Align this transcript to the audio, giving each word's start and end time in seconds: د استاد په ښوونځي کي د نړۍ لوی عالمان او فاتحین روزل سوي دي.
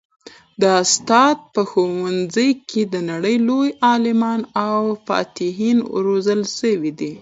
د 0.61 0.63
استاد 0.83 1.37
په 1.53 1.61
ښوونځي 1.69 2.49
کي 2.69 2.81
د 2.93 2.95
نړۍ 3.09 3.35
لوی 3.47 3.69
عالمان 3.89 4.41
او 4.67 4.79
فاتحین 5.07 5.77
روزل 6.05 6.41
سوي 6.59 6.91
دي. 6.99 7.11